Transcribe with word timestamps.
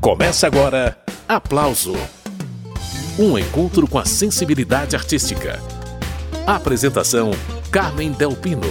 Começa 0.00 0.46
agora 0.46 0.96
Aplauso 1.28 1.92
Um 3.18 3.38
encontro 3.38 3.86
com 3.86 3.98
a 3.98 4.04
sensibilidade 4.06 4.96
artística. 4.96 5.60
Apresentação: 6.46 7.32
Carmen 7.70 8.10
Delpino. 8.12 8.62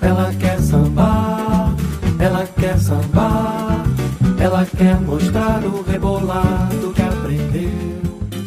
Ela 0.00 0.34
quer 0.40 0.58
sambar, 0.58 1.74
ela 2.18 2.46
quer 2.58 2.78
sambar, 2.78 3.84
ela 4.40 4.64
quer 4.64 4.98
mostrar 5.02 5.62
o 5.64 5.82
rebolado. 5.82 6.87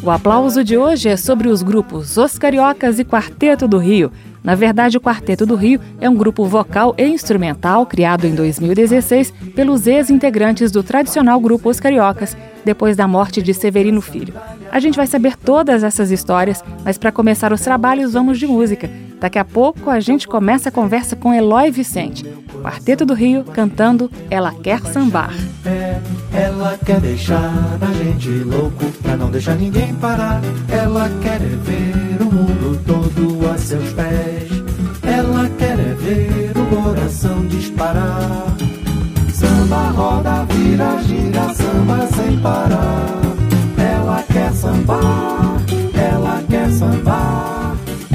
O 0.04 0.10
aplauso 0.10 0.64
de 0.64 0.76
hoje 0.76 1.08
é 1.08 1.16
sobre 1.16 1.46
os 1.46 1.62
grupos 1.62 2.16
Os 2.16 2.36
Cariocas 2.36 2.98
e 2.98 3.04
Quarteto 3.04 3.68
do 3.68 3.78
Rio. 3.78 4.10
Na 4.42 4.56
verdade, 4.56 4.96
o 4.96 5.00
Quarteto 5.00 5.46
do 5.46 5.54
Rio 5.54 5.80
é 6.00 6.10
um 6.10 6.16
grupo 6.16 6.44
vocal 6.44 6.92
e 6.98 7.06
instrumental 7.06 7.86
criado 7.86 8.26
em 8.26 8.34
2016 8.34 9.30
pelos 9.54 9.86
ex-integrantes 9.86 10.72
do 10.72 10.82
tradicional 10.82 11.38
grupo 11.38 11.70
Os 11.70 11.78
Cariocas, 11.78 12.36
depois 12.64 12.96
da 12.96 13.06
morte 13.06 13.40
de 13.40 13.54
Severino 13.54 14.00
Filho. 14.00 14.34
A 14.72 14.80
gente 14.80 14.96
vai 14.96 15.06
saber 15.06 15.36
todas 15.36 15.84
essas 15.84 16.10
histórias, 16.10 16.64
mas 16.84 16.98
para 16.98 17.12
começar 17.12 17.52
os 17.52 17.60
trabalhos, 17.60 18.14
vamos 18.14 18.40
de 18.40 18.46
música. 18.48 18.90
Daqui 19.22 19.38
a 19.38 19.44
pouco 19.44 19.88
a 19.88 20.00
gente 20.00 20.26
começa 20.26 20.68
a 20.68 20.72
conversa 20.72 21.14
com 21.14 21.32
Eloy 21.32 21.70
Vicente, 21.70 22.24
Quarteto 22.60 23.06
do 23.06 23.14
Rio, 23.14 23.44
cantando 23.44 24.10
Ela 24.28 24.52
Quer 24.52 24.80
Sambar. 24.80 25.32
É, 25.64 26.00
ela 26.34 26.76
quer 26.84 26.98
deixar 26.98 27.78
a 27.80 27.92
gente 28.02 28.28
louco 28.28 28.84
pra 29.00 29.16
não 29.16 29.30
deixar 29.30 29.54
ninguém 29.54 29.94
parar. 29.94 30.40
Ela 30.68 31.08
quer 31.22 31.36
é 31.36 31.38
ver 31.38 32.20
o 32.20 32.24
mundo 32.24 32.82
todo 32.84 33.48
a 33.48 33.56
seus 33.56 33.92
pés. 33.92 34.50
Ela 35.04 35.48
quer 35.56 35.78
é 35.78 35.94
ver 35.94 36.52
o 36.56 36.82
coração 36.82 37.46
disparar. 37.46 38.56
Samba 39.32 39.90
roda, 39.90 40.44
vira, 40.46 41.00
gira, 41.04 41.54
samba 41.54 42.08
sem 42.08 42.40
parar. 42.40 43.20
Ela 43.78 44.24
quer 44.24 44.52
sambar, 44.52 45.62
ela 45.94 46.42
quer 46.50 46.68
sambar. 46.72 47.61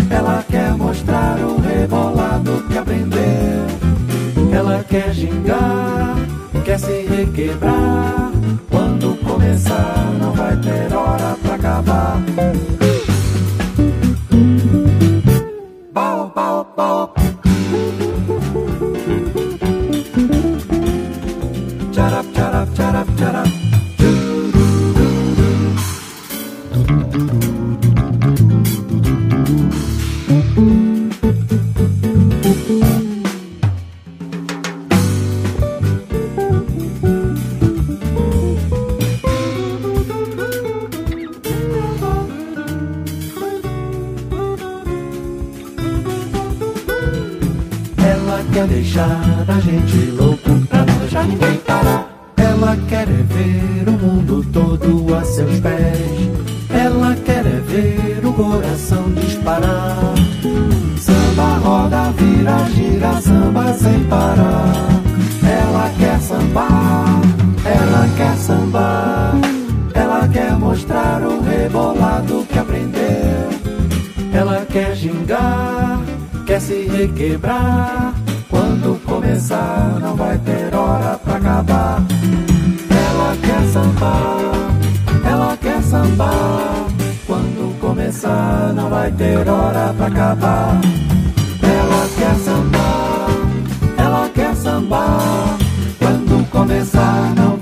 Ela 0.09 0.43
quer 0.49 0.71
mostrar 0.73 1.37
o 1.39 1.59
rebolado 1.59 2.63
que 2.69 2.77
aprendeu. 2.77 3.67
Ela 4.51 4.83
quer 4.83 5.13
gingar, 5.13 6.15
quer 6.63 6.79
se 6.79 7.05
requebrar. 7.05 8.31
Quando 8.69 9.15
começar, 9.23 10.13
não 10.19 10.31
vai 10.33 10.55
ter 10.57 10.93
hora 10.93 11.35
pra 11.43 11.55
acabar. 11.55 12.21
Quer 48.57 48.67
deixar 48.69 49.45
a 49.47 49.59
gente 49.59 50.11
louco 50.17 50.49
pra 50.67 50.79
não 50.83 50.97
deixar 50.97 51.27
ninguém 51.27 51.57
parar. 51.57 52.09
Ela 52.37 52.75
quer 52.89 53.07
é 53.07 53.23
ver 53.23 53.87
o 53.87 53.91
mundo 53.91 54.43
todo 54.51 55.15
a 55.15 55.23
seus 55.23 55.59
pés. 55.59 56.29
Ela 56.67 57.15
quer 57.23 57.45
é 57.45 57.61
ver 57.67 58.25
o 58.25 58.33
coração 58.33 59.11
disparar. 59.13 59.99
Samba 60.97 61.57
roda, 61.63 62.11
vira, 62.17 62.57
gira, 62.73 63.21
samba 63.21 63.73
sem 63.75 64.03
parar. 64.05 64.73
Ela 65.43 65.91
quer 65.99 66.19
sambar, 66.19 67.21
ela 67.63 68.09
quer 68.17 68.37
sambar. 68.37 69.35
Ela 69.93 70.27
quer 70.29 70.53
mostrar 70.53 71.21
o 71.21 71.43
rebolado 71.43 72.43
que 72.49 72.57
aprendeu. 72.57 73.49
Ela 74.33 74.65
quer 74.65 74.95
gingar, 74.95 76.01
quer 76.47 76.59
se 76.59 76.87
requebrar. 76.87 78.15
Começar, 79.27 79.99
não 79.99 80.15
vai 80.15 80.37
ter 80.37 80.73
hora 80.73 81.19
pra 81.19 81.35
acabar. 81.35 82.01
Ela 82.89 83.35
quer 83.41 83.67
sambar, 83.67 84.39
ela 85.29 85.57
quer 85.57 85.83
sambar. 85.83 86.87
Quando 87.27 87.77
começar, 87.81 88.71
não 88.73 88.89
vai 88.89 89.11
ter 89.11 89.47
hora 89.49 89.93
pra 89.97 90.07
acabar. 90.07 90.79
Ela 91.61 92.07
quer 92.17 92.35
sambar, 92.35 93.27
ela 93.97 94.29
quer 94.33 94.55
sambar. 94.55 95.57
Quando 95.99 96.49
começar, 96.49 97.33
não 97.35 97.56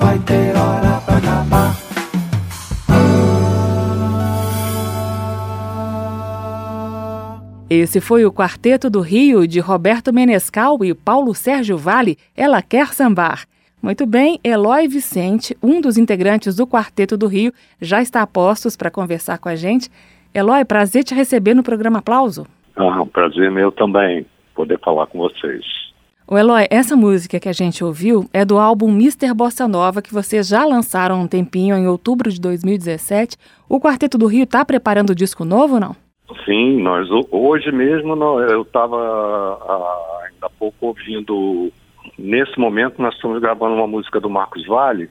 Esse 7.75 7.99
foi 7.99 8.25
o 8.25 8.31
Quarteto 8.31 8.89
do 8.89 9.01
Rio 9.01 9.45
de 9.45 9.59
Roberto 9.59 10.13
Menescal 10.13 10.81
e 10.85 10.93
Paulo 10.93 11.35
Sérgio 11.35 11.77
Vale, 11.77 12.17
Ela 12.33 12.61
Quer 12.61 12.93
Sambar. 12.93 13.45
Muito 13.83 14.05
bem, 14.05 14.39
Eloy 14.45 14.87
Vicente, 14.87 15.57
um 15.61 15.81
dos 15.81 15.97
integrantes 15.97 16.55
do 16.55 16.65
Quarteto 16.65 17.17
do 17.17 17.27
Rio, 17.27 17.51
já 17.81 18.01
está 18.01 18.21
a 18.21 18.27
postos 18.27 18.77
para 18.77 18.89
conversar 18.89 19.39
com 19.39 19.49
a 19.49 19.55
gente. 19.55 19.91
Eloy, 20.33 20.63
prazer 20.63 21.03
te 21.03 21.13
receber 21.13 21.53
no 21.53 21.63
programa 21.63 21.99
Aplauso. 21.99 22.47
Ah, 22.77 23.01
um 23.01 23.07
prazer 23.07 23.51
meu 23.51 23.73
também 23.73 24.25
poder 24.55 24.79
falar 24.79 25.07
com 25.07 25.17
vocês. 25.17 25.65
O 26.25 26.37
Eloy, 26.37 26.67
essa 26.69 26.95
música 26.95 27.41
que 27.41 27.49
a 27.49 27.53
gente 27.53 27.83
ouviu 27.83 28.25
é 28.31 28.45
do 28.45 28.57
álbum 28.57 28.89
Mister 28.89 29.35
Bossa 29.35 29.67
Nova, 29.67 30.01
que 30.01 30.13
vocês 30.13 30.47
já 30.47 30.63
lançaram 30.63 31.17
há 31.17 31.19
um 31.19 31.27
tempinho, 31.27 31.75
em 31.75 31.87
outubro 31.89 32.31
de 32.31 32.39
2017. 32.39 33.35
O 33.67 33.81
Quarteto 33.81 34.17
do 34.17 34.27
Rio 34.27 34.45
está 34.45 34.63
preparando 34.63 35.09
o 35.09 35.15
disco 35.15 35.43
novo, 35.43 35.77
não? 35.77 36.04
Sim, 36.43 36.81
nós 36.81 37.07
hoje 37.31 37.71
mesmo 37.71 38.15
eu 38.41 38.63
estava 38.63 38.97
ainda 40.23 40.47
há 40.47 40.49
pouco 40.49 40.87
ouvindo. 40.87 41.71
Nesse 42.17 42.57
momento 42.59 43.01
nós 43.01 43.13
estamos 43.15 43.39
gravando 43.39 43.75
uma 43.75 43.87
música 43.87 44.19
do 44.19 44.29
Marcos 44.29 44.65
Vale, 44.65 45.09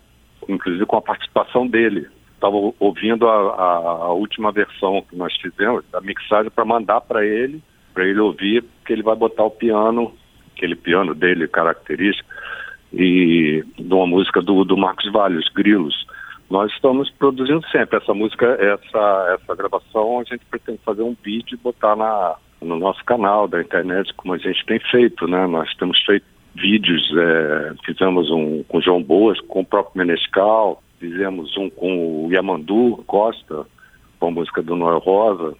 inclusive 0.48 0.84
com 0.86 0.96
a 0.96 1.02
participação 1.02 1.66
dele. 1.66 2.08
Estava 2.34 2.56
ouvindo 2.80 3.28
a, 3.28 3.54
a, 3.54 3.76
a, 4.06 4.12
última 4.12 4.50
versão 4.50 5.02
que 5.08 5.16
nós 5.16 5.34
fizemos, 5.40 5.84
da 5.90 6.00
mixagem, 6.00 6.50
para 6.50 6.64
mandar 6.64 7.00
para 7.00 7.24
ele, 7.24 7.62
para 7.94 8.04
ele 8.06 8.20
ouvir, 8.20 8.62
porque 8.62 8.92
ele 8.92 9.02
vai 9.02 9.14
botar 9.14 9.44
o 9.44 9.50
piano, 9.50 10.12
aquele 10.54 10.74
piano 10.74 11.14
dele 11.14 11.48
característico, 11.48 12.28
e 12.92 13.64
de 13.78 13.94
uma 13.94 14.06
música 14.06 14.42
do, 14.42 14.64
do 14.64 14.76
Marcos 14.76 15.10
Vale, 15.10 15.38
Os 15.38 15.48
Grilos. 15.48 16.06
Nós 16.50 16.70
estamos 16.72 17.10
produzindo 17.10 17.66
sempre 17.68 17.98
essa 17.98 18.12
música, 18.12 18.46
essa, 18.46 19.38
essa 19.40 19.54
gravação, 19.56 20.20
a 20.20 20.24
gente 20.24 20.44
pretende 20.46 20.80
fazer 20.84 21.02
um 21.02 21.16
vídeo 21.22 21.54
e 21.54 21.62
botar 21.62 21.96
na, 21.96 22.36
no 22.60 22.78
nosso 22.78 23.04
canal 23.04 23.48
da 23.48 23.60
internet, 23.60 24.12
como 24.14 24.34
a 24.34 24.38
gente 24.38 24.64
tem 24.66 24.78
feito, 24.90 25.26
né? 25.26 25.46
Nós 25.46 25.72
temos 25.76 25.98
feito 26.04 26.26
vídeos, 26.54 27.10
é, 27.16 27.74
fizemos 27.84 28.30
um 28.30 28.62
com 28.64 28.78
o 28.78 28.82
João 28.82 29.02
Boas, 29.02 29.40
com 29.40 29.60
o 29.60 29.66
próprio 29.66 29.98
Menescal, 29.98 30.82
fizemos 31.00 31.56
um 31.56 31.68
com 31.70 32.26
o 32.26 32.32
Yamandu 32.32 33.02
Costa, 33.06 33.66
com 34.20 34.28
a 34.28 34.30
música 34.30 34.62
do 34.62 34.76
Noel 34.76 34.98
Rosa, 34.98 35.56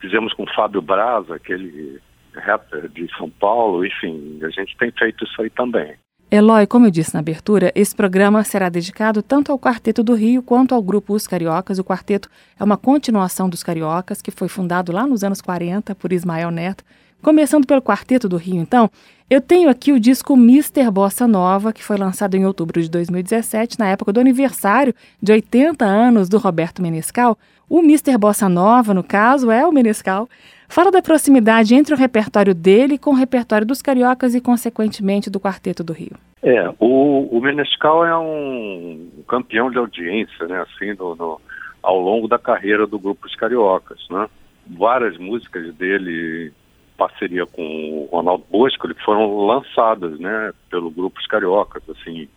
fizemos 0.00 0.32
com 0.32 0.42
o 0.42 0.54
Fábio 0.54 0.82
Braza, 0.82 1.36
aquele 1.36 2.00
rapper 2.34 2.88
de 2.88 3.08
São 3.16 3.30
Paulo, 3.30 3.84
enfim, 3.84 4.38
a 4.42 4.50
gente 4.50 4.76
tem 4.76 4.90
feito 4.90 5.24
isso 5.24 5.40
aí 5.40 5.50
também. 5.50 5.94
Eloy, 6.28 6.66
como 6.66 6.86
eu 6.86 6.90
disse 6.90 7.14
na 7.14 7.20
abertura, 7.20 7.70
esse 7.72 7.94
programa 7.94 8.42
será 8.42 8.68
dedicado 8.68 9.22
tanto 9.22 9.52
ao 9.52 9.58
Quarteto 9.58 10.02
do 10.02 10.12
Rio 10.12 10.42
quanto 10.42 10.74
ao 10.74 10.82
grupo 10.82 11.14
Os 11.14 11.24
Cariocas. 11.24 11.78
O 11.78 11.84
quarteto 11.84 12.28
é 12.58 12.64
uma 12.64 12.76
continuação 12.76 13.48
dos 13.48 13.62
Cariocas, 13.62 14.20
que 14.20 14.32
foi 14.32 14.48
fundado 14.48 14.90
lá 14.90 15.06
nos 15.06 15.22
anos 15.22 15.40
40 15.40 15.94
por 15.94 16.12
Ismael 16.12 16.50
Neto. 16.50 16.82
Começando 17.22 17.64
pelo 17.64 17.80
Quarteto 17.80 18.28
do 18.28 18.36
Rio, 18.36 18.56
então, 18.56 18.90
eu 19.30 19.40
tenho 19.40 19.70
aqui 19.70 19.92
o 19.92 20.00
disco 20.00 20.36
Mister 20.36 20.90
Bossa 20.90 21.28
Nova, 21.28 21.72
que 21.72 21.82
foi 21.82 21.96
lançado 21.96 22.34
em 22.34 22.44
outubro 22.44 22.82
de 22.82 22.90
2017, 22.90 23.78
na 23.78 23.86
época 23.88 24.12
do 24.12 24.18
aniversário 24.18 24.92
de 25.22 25.30
80 25.30 25.84
anos 25.84 26.28
do 26.28 26.38
Roberto 26.38 26.82
Menescal. 26.82 27.38
O 27.68 27.82
Mister 27.82 28.18
Bossa 28.18 28.48
Nova, 28.48 28.92
no 28.92 29.02
caso, 29.02 29.50
é 29.50 29.64
o 29.64 29.72
Menescal. 29.72 30.28
Fala 30.68 30.90
da 30.90 31.00
proximidade 31.00 31.74
entre 31.74 31.94
o 31.94 31.96
repertório 31.96 32.54
dele 32.54 32.98
com 32.98 33.10
o 33.10 33.14
repertório 33.14 33.66
dos 33.66 33.80
cariocas 33.80 34.34
e, 34.34 34.40
consequentemente, 34.40 35.30
do 35.30 35.40
Quarteto 35.40 35.84
do 35.84 35.92
Rio. 35.92 36.16
É, 36.42 36.68
o, 36.78 37.28
o 37.30 37.40
Menescal 37.40 38.04
é 38.04 38.16
um 38.16 39.10
campeão 39.28 39.70
de 39.70 39.78
audiência, 39.78 40.46
né? 40.46 40.60
Assim, 40.62 40.92
no, 40.94 41.14
no, 41.14 41.40
ao 41.82 42.00
longo 42.00 42.28
da 42.28 42.38
carreira 42.38 42.86
do 42.86 42.98
grupo 42.98 43.26
Os 43.26 43.34
Cariocas, 43.34 43.98
né? 44.10 44.28
Várias 44.66 45.16
músicas 45.18 45.72
dele, 45.76 46.52
parceria 46.98 47.46
com 47.46 47.62
o 47.62 48.08
Ronaldo 48.10 48.44
Bosco, 48.50 48.88
foram 49.04 49.46
lançadas, 49.46 50.18
né, 50.18 50.52
pelo 50.68 50.90
grupo 50.90 51.20
Os 51.20 51.26
Cariocas, 51.28 51.82
assim, 51.88 52.28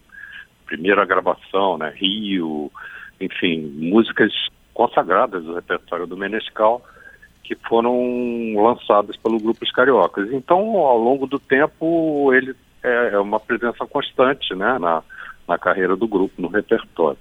primeira 0.68 1.04
gravação, 1.06 1.80
né, 1.80 1.92
Rio, 1.96 2.72
enfim, 3.20 3.62
músicas 3.76 4.32
consagradas 4.72 5.44
do 5.44 5.56
repertório 5.56 6.06
do 6.06 6.16
Menescal 6.16 6.84
que 7.44 7.56
foram 7.56 8.54
lançadas 8.56 9.18
pelo 9.18 9.40
grupo 9.40 9.64
Os 9.64 9.72
Cariocas. 9.72 10.32
Então, 10.32 10.78
ao 10.78 10.98
longo 10.98 11.26
do 11.26 11.40
tempo, 11.40 12.32
ele 12.34 12.56
é, 12.84 13.12
é 13.14 13.20
uma 13.20 13.40
presença 13.40 13.86
constante, 13.86 14.54
né, 14.56 14.78
na, 14.80 15.02
na 15.48 15.58
carreira 15.58 15.96
do 15.96 16.08
grupo, 16.08 16.42
no 16.42 16.48
repertório. 16.48 17.18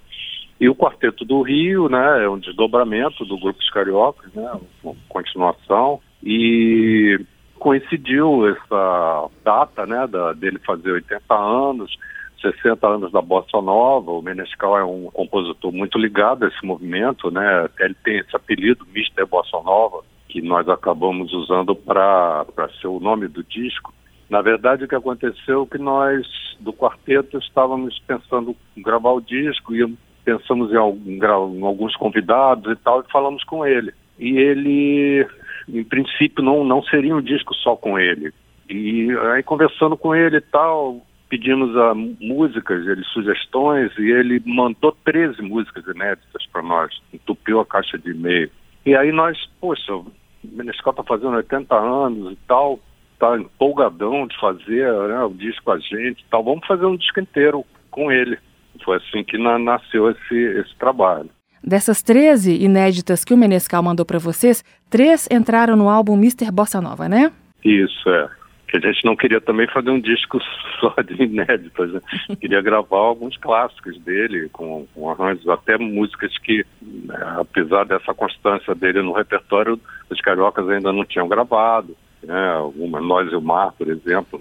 E 0.61 0.69
o 0.69 0.75
Quarteto 0.75 1.25
do 1.25 1.41
Rio, 1.43 1.89
né, 1.89 2.25
é 2.25 2.29
um 2.29 2.39
desdobramento 2.39 3.25
do 3.25 3.39
Grupo 3.39 3.61
Os 3.61 3.71
Cariocas, 3.71 4.33
né, 4.35 4.51
uma 4.83 4.95
continuação, 5.09 6.01
e 6.23 7.19
coincidiu 7.59 8.49
essa 8.49 9.29
data, 9.45 9.87
né, 9.87 10.07
da, 10.07 10.33
dele 10.33 10.59
fazer 10.59 10.93
80 10.93 11.35
anos, 11.35 11.97
60 12.41 12.87
anos 12.87 13.13
da 13.13 13.21
Bossa 13.21 13.61
Nova, 13.61 14.11
o 14.13 14.23
Menescal 14.23 14.79
é 14.79 14.85
um 14.85 15.11
compositor 15.13 15.73
muito 15.73 15.99
ligado 15.99 16.45
a 16.45 16.49
esse 16.49 16.65
movimento, 16.65 17.31
né, 17.31 17.69
ele 17.81 17.97
tem 18.05 18.19
esse 18.19 18.35
apelido, 18.35 18.87
Mister 18.95 19.27
Bossa 19.27 19.61
Nova, 19.63 20.03
que 20.29 20.41
nós 20.43 20.69
acabamos 20.69 21.33
usando 21.33 21.75
para 21.75 22.47
ser 22.81 22.87
o 22.87 23.01
nome 23.01 23.29
do 23.29 23.43
disco, 23.43 23.93
na 24.29 24.43
verdade, 24.43 24.85
o 24.85 24.89
que 24.89 24.95
aconteceu 24.95 25.63
é 25.63 25.67
que 25.67 25.83
nós, 25.83 26.27
do 26.61 26.73
quarteto, 26.73 27.39
estávamos 27.39 27.99
pensando 28.07 28.55
em 28.77 28.83
gravar 28.83 29.13
o 29.13 29.21
disco 29.21 29.75
e 29.75 29.97
pensamos 30.25 30.71
em, 30.71 30.77
em 30.77 31.25
alguns 31.25 31.97
convidados 31.97 32.71
e 32.71 32.77
tal, 32.77 33.01
e 33.01 33.11
falamos 33.11 33.43
com 33.45 33.65
ele. 33.65 33.93
E 34.19 34.37
ele, 34.37 35.27
em 35.67 35.83
princípio, 35.83 36.45
não, 36.45 36.63
não 36.63 36.83
seria 36.83 37.17
um 37.17 37.23
disco 37.23 37.55
só 37.55 37.75
com 37.75 37.99
ele. 37.99 38.33
E 38.69 39.09
aí, 39.33 39.43
conversando 39.43 39.97
com 39.97 40.15
ele 40.15 40.37
e 40.37 40.43
tal, 40.43 41.01
pedimos 41.29 41.77
a 41.77 41.95
músicas, 41.95 42.87
ele 42.87 43.05
sugestões, 43.05 43.93
e 43.99 44.11
ele 44.11 44.43
mandou 44.47 44.97
13 45.05 45.43
músicas 45.43 45.85
inéditas 45.87 46.47
para 46.53 46.63
nós, 46.63 46.93
entupiu 47.13 47.61
a 47.61 47.67
caixa 47.67 47.99
de 47.99 48.11
e-mail. 48.11 48.51
E 48.87 48.97
aí 48.97 49.13
nós, 49.13 49.39
poxa, 49.61 49.95
o 49.95 50.07
Menescal 50.43 50.93
está 50.93 51.03
fazendo 51.03 51.37
80 51.37 51.75
anos 51.75 52.33
e 52.33 52.39
tal, 52.47 52.81
tá 53.19 53.37
empolgadão 53.37 54.27
de 54.27 54.39
fazer 54.39 54.91
né, 55.09 55.23
o 55.25 55.31
disco 55.31 55.65
com 55.65 55.73
a 55.73 55.79
gente 55.79 56.25
tal. 56.31 56.43
Vamos 56.45 56.67
fazer 56.67 56.87
um 56.87 56.97
disco 56.97 57.21
inteiro 57.21 57.65
com 57.91 58.11
ele. 58.11 58.39
Foi 58.85 58.97
assim 58.97 59.25
que 59.25 59.37
na, 59.37 59.59
nasceu 59.59 60.09
esse, 60.11 60.35
esse 60.35 60.75
trabalho. 60.79 61.29
Dessas 61.63 62.01
13 62.03 62.63
inéditas 62.63 63.25
que 63.25 63.35
o 63.35 63.37
Menescal 63.37 63.83
mandou 63.83 64.07
para 64.07 64.19
vocês, 64.19 64.65
três 64.89 65.29
entraram 65.31 65.77
no 65.77 65.89
álbum 65.89 66.15
Mr. 66.15 66.51
Bossa 66.53 66.81
Nova, 66.81 67.09
né? 67.09 67.33
Isso, 67.65 68.09
é. 68.09 68.29
Que 68.69 68.77
a 68.77 68.81
gente 68.81 69.05
não 69.05 69.17
queria 69.17 69.41
também 69.41 69.67
fazer 69.69 69.91
um 69.91 70.01
disco 70.01 70.39
só 70.79 70.95
de 71.03 71.23
inéditas, 71.23 71.93
né? 71.93 72.01
queria 72.41 72.61
gravar 72.61 72.99
alguns 72.99 73.37
clássicos 73.39 73.99
dele, 74.01 74.49
com, 74.51 74.87
com 74.95 75.11
arranjos, 75.11 75.49
até 75.49 75.79
músicas 75.79 76.37
que, 76.39 76.65
né, 76.83 77.17
apesar 77.39 77.85
dessa 77.85 78.13
constância 78.15 78.75
dele 78.75 79.03
no 79.03 79.13
repertório, 79.13 79.81
os 80.11 80.21
cariocas 80.21 80.69
ainda 80.69 80.93
não 80.93 81.05
tinham 81.05 81.29
gravado 81.29 81.97
né? 82.23 82.53
Alguma, 82.53 83.01
Nós 83.01 83.31
e 83.31 83.37
o 83.37 83.41
Mar, 83.41 83.73
por 83.73 83.89
exemplo. 83.89 84.41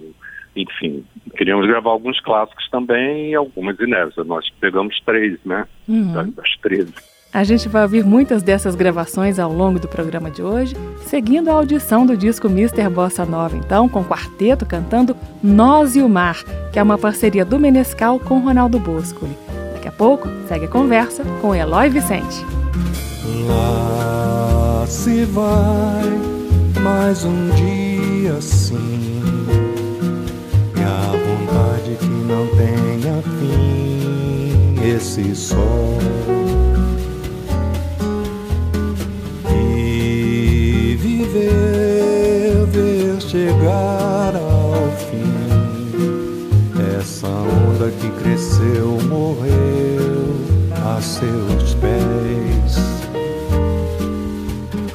Enfim, 0.56 1.06
queríamos 1.35 1.68
gravar 1.68 1.91
alguns 1.91 2.19
clássicos 2.19 2.68
também 2.69 3.31
e 3.31 3.35
algumas 3.35 3.79
inéditas. 3.79 4.25
Nós 4.25 4.50
pegamos 4.59 5.00
três, 5.06 5.39
né? 5.45 5.68
Uhum. 5.88 6.13
Das, 6.13 6.33
das 6.33 6.57
13. 6.62 6.94
A 7.38 7.44
gente 7.44 7.69
vai 7.69 7.84
ouvir 7.84 8.04
muitas 8.04 8.42
dessas 8.42 8.74
gravações 8.74 9.38
ao 9.38 9.54
longo 9.54 9.80
do 9.80 9.88
programa 9.88 10.31
de 10.31 10.42
hoje, 10.42 10.75
seguindo 11.06 11.50
a 11.50 11.54
audição 11.54 12.04
do 12.04 12.18
disco 12.18 12.50
Mister 12.50 12.89
Bossa 12.89 13.28
Nova, 13.28 13.56
então, 13.56 13.88
com 13.88 14.01
o 14.01 14.04
quarteto 14.04 14.66
cantando 14.66 15.16
Nós 15.44 15.95
e 15.95 16.01
o 16.01 16.10
Mar, 16.10 16.44
que 16.74 16.80
é 16.80 16.81
uma 16.81 16.98
parceria 16.98 17.45
do 17.45 17.60
Menescal 17.60 18.19
com 18.19 18.39
Ronaldo 18.39 18.80
Bosco. 18.80 19.28
Daqui 19.72 19.88
a 19.88 19.92
pouco, 19.92 20.28
segue 20.48 20.66
a 20.66 20.68
conversa 20.68 21.24
com 21.39 21.54
Eloy 21.54 21.92
Vicente. 21.92 22.44
Lá 23.48 24.84
se 24.88 25.24
vai 25.25 26.81
mais 26.81 27.24
um 27.24 27.50
dia 27.51 28.34
assim. 28.34 29.22
E 30.75 30.81
a 30.81 31.12
vontade 31.12 31.98
que 32.00 32.07
não 32.07 32.48
tenha 32.57 33.22
fim, 33.22 34.84
esse 34.84 35.36
sol. 35.36 36.46
Chegar 43.38 44.36
ao 44.36 44.92
fim. 44.98 46.50
Essa 46.98 47.28
onda 47.28 47.92
que 47.92 48.10
cresceu, 48.22 48.98
morreu 49.07 50.36
a 50.84 51.00
seus 51.00 51.75
pés. 51.75 52.80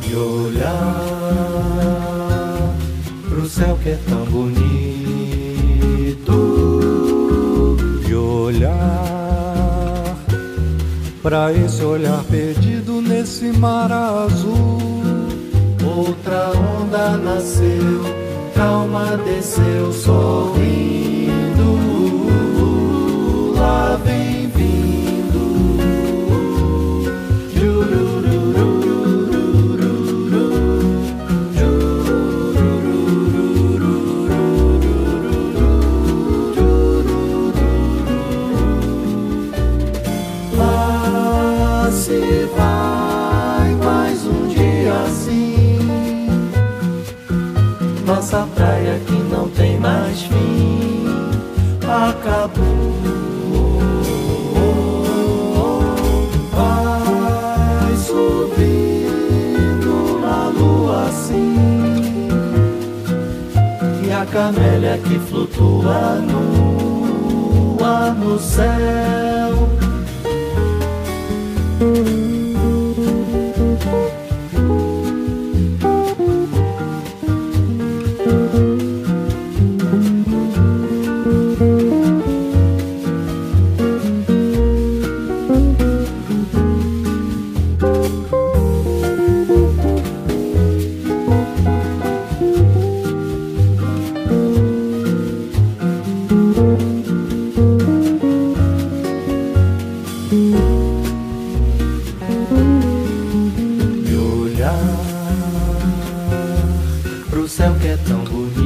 E 0.08 0.16
olhar 0.16 1.12
céu 3.48 3.78
que 3.82 3.90
é 3.90 3.98
tão 4.08 4.24
bonito 4.24 4.72
e 8.08 8.14
olhar 8.14 10.16
para 11.22 11.52
esse 11.52 11.84
olhar 11.84 12.24
perdido 12.24 13.02
nesse 13.02 13.52
mar 13.52 13.92
azul. 13.92 14.80
Outra 15.84 16.52
onda 16.56 17.18
nasceu, 17.18 18.11
calma 18.62 19.16
desceu, 19.16 19.92
sorrindo. 19.92 20.62
Lá 23.56 23.98
vem 24.04 24.41
no 66.20 67.84
ar 67.84 68.14
no 68.14 68.38
céu. 68.38 69.61
céu 107.52 107.74
que 107.82 107.88
é 107.88 107.98
tão 108.08 108.20
bonito 108.20 108.62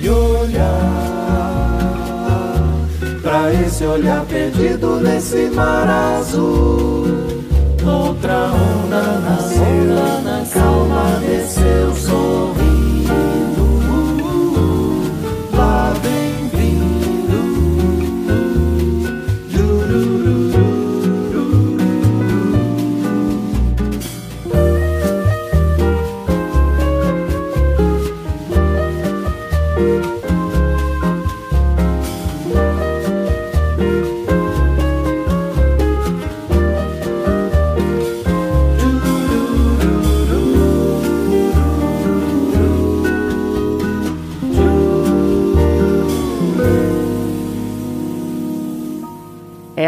e 0.00 0.08
olhar 0.08 0.72
pra 3.20 3.52
esse 3.52 3.84
olhar 3.84 4.24
perdido 4.24 4.98
nesse 5.00 5.50
mar 5.54 5.86
azul. 6.16 7.06
Outra 7.84 8.46
onda 8.46 9.02
nasceu. 9.20 10.31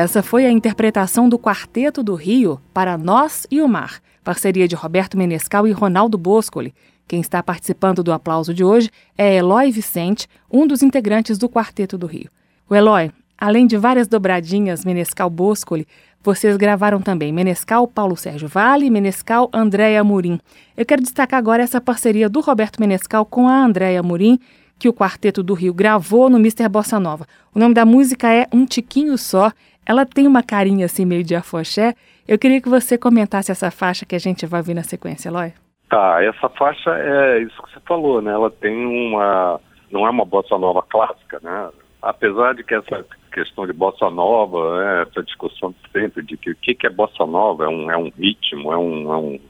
Essa 0.05 0.23
foi 0.23 0.45
a 0.45 0.51
interpretação 0.51 1.31
do 1.31 1.39
Quarteto 1.39 2.03
do 2.03 2.15
Rio 2.15 2.61
para 2.75 2.99
Nós 2.99 3.47
e 3.51 3.63
o 3.63 3.67
Mar, 3.67 4.01
parceria 4.23 4.69
de 4.69 4.75
Roberto 4.75 5.17
Menescal 5.17 5.67
e 5.67 5.73
Ronaldo 5.73 6.19
Boscoli. 6.19 6.75
Quem 7.09 7.23
está 7.23 7.43
participando 7.43 8.03
do 8.03 8.13
aplauso 8.13 8.53
de 8.53 8.63
hoje 8.63 8.91
é 9.17 9.37
Eloy 9.37 9.71
Vicente, 9.71 10.29
um 10.53 10.67
dos 10.67 10.83
integrantes 10.83 11.39
do 11.39 11.49
Quarteto 11.49 11.97
do 11.97 12.07
Rio. 12.07 12.29
O 12.69 12.75
Eloy, 12.75 13.11
além 13.39 13.67
de 13.67 13.79
várias 13.79 14.07
dobradinhas 14.07 14.85
Menescal 14.85 15.31
Boscoli, 15.31 15.89
vocês 16.23 16.55
gravaram 16.59 17.01
também 17.01 17.33
Menescal 17.33 17.89
Paulo 17.89 18.15
Sérgio 18.15 18.47
Vale 18.47 18.85
e 18.85 18.91
Menescal 18.91 19.49
Andréa 19.55 20.05
Murim. 20.05 20.39
Eu 20.77 20.85
quero 20.85 21.01
destacar 21.01 21.39
agora 21.39 21.63
essa 21.63 21.81
parceria 21.81 22.29
do 22.29 22.41
Roberto 22.41 22.79
Menescal 22.79 23.25
com 23.25 23.49
a 23.49 23.65
Andréa 23.65 24.03
Murim, 24.03 24.39
que 24.79 24.89
o 24.89 24.93
Quarteto 24.93 25.43
do 25.43 25.55
Rio 25.55 25.73
gravou 25.73 26.29
no 26.29 26.39
Mister 26.39 26.69
Bossa 26.69 27.01
Nova. 27.01 27.27
O 27.55 27.59
nome 27.59 27.75
da 27.75 27.87
música 27.87 28.31
é 28.31 28.47
Um 28.53 28.67
Tiquinho 28.67 29.17
Só. 29.17 29.51
Ela 29.87 30.07
tem 30.07 30.27
uma 30.27 30.43
carinha 30.43 30.87
assim 30.87 31.05
meio 31.05 31.23
de 31.23 31.35
afoxé. 31.35 31.95
Eu 32.27 32.39
queria 32.39 32.61
que 32.61 32.69
você 32.69 32.97
comentasse 32.97 33.53
essa 33.53 33.71
faixa 33.71 34.07
que 34.07 34.15
a 34.15 34.19
gente 34.19 34.47
vai 34.47 34.63
ver 34.63 34.75
na 34.75 34.83
sequência, 34.83 35.29
Eloy. 35.29 35.53
Tá, 35.89 36.23
essa 36.25 36.49
faixa 36.49 36.91
é 36.91 37.41
isso 37.41 37.63
que 37.63 37.73
você 37.73 37.81
falou, 37.87 38.23
né? 38.23 38.33
Ela 38.33 38.51
tem 38.51 38.75
uma. 38.87 39.61
não 39.91 40.07
é 40.07 40.11
uma 40.11 40.25
bossa 40.25 40.57
nova 40.59 40.83
clássica, 40.83 41.39
né? 41.43 41.71
Apesar 42.01 42.55
de 42.55 42.65
que 42.65 42.75
essa 42.75 43.05
questão 43.33 43.67
de 43.67 43.73
bossa 43.73 44.09
nova, 44.11 44.79
né, 44.79 45.03
essa 45.03 45.23
discussão 45.23 45.75
sempre 45.93 46.23
de 46.23 46.37
que 46.37 46.51
o 46.51 46.57
que, 46.57 46.77
é 46.87 46.91
bossa 46.91 47.27
nova, 47.27 47.65
é 47.65 47.69
um, 47.69 47.91
é 47.91 47.97
um 47.97 48.11
ritmo, 48.17 48.73
é 48.73 48.79
um. 48.79 49.13
É 49.13 49.17
um 49.17 49.41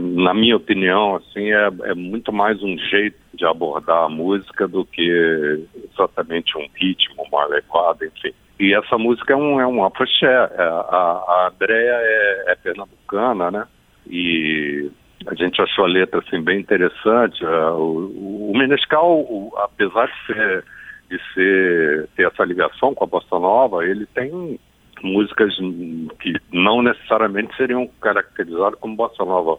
na 0.00 0.32
minha 0.32 0.56
opinião, 0.56 1.16
assim, 1.16 1.52
é, 1.52 1.68
é 1.90 1.94
muito 1.94 2.32
mais 2.32 2.62
um 2.62 2.78
jeito 2.78 3.18
de 3.34 3.44
abordar 3.44 4.04
a 4.04 4.08
música 4.08 4.66
do 4.66 4.82
que 4.86 5.66
exatamente 5.92 6.56
um 6.56 6.66
ritmo, 6.74 7.26
uma 7.30 7.44
levada, 7.44 8.06
enfim. 8.06 8.32
E 8.58 8.74
essa 8.74 8.98
música 8.98 9.32
é 9.32 9.36
um, 9.36 9.60
é 9.60 9.66
um 9.66 9.84
afoxé. 9.84 10.26
É, 10.26 10.62
a, 10.62 11.24
a 11.28 11.50
Andrea 11.52 11.98
é, 12.00 12.44
é 12.48 12.54
pernambucana, 12.56 13.50
né? 13.50 13.66
E 14.06 14.90
a 15.26 15.34
gente 15.34 15.60
achou 15.60 15.84
a 15.84 15.88
letra 15.88 16.20
assim, 16.20 16.42
bem 16.42 16.60
interessante. 16.60 17.44
Uh, 17.44 17.74
o, 17.76 18.50
o 18.50 18.58
Menescal, 18.58 19.20
o, 19.20 19.52
apesar 19.56 20.06
de 20.06 20.26
ser, 20.26 20.64
de 21.10 21.20
ser 21.34 22.08
ter 22.16 22.26
essa 22.26 22.44
ligação 22.44 22.94
com 22.94 23.04
a 23.04 23.06
bossa 23.06 23.38
nova, 23.38 23.84
ele 23.84 24.06
tem 24.06 24.58
músicas 25.02 25.54
que 26.20 26.34
não 26.52 26.82
necessariamente 26.82 27.56
seriam 27.56 27.88
caracterizadas 28.00 28.78
como 28.80 28.96
bossa 28.96 29.24
nova. 29.24 29.58